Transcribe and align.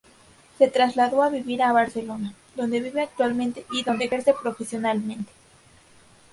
Se 0.57 0.67
trasladó 0.67 1.21
a 1.21 1.29
vivir 1.29 1.61
a 1.61 1.73
Barcelona, 1.73 2.33
donde 2.55 2.79
vive 2.79 3.03
actualmente 3.03 3.67
y 3.71 3.83
donde 3.83 4.05
ejerce 4.05 4.33
profesionalmente. 4.33 5.31